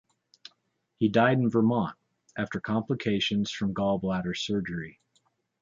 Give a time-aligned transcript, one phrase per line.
[0.97, 1.95] He died in Vermont
[2.35, 4.99] after complications from gall bladder surgery.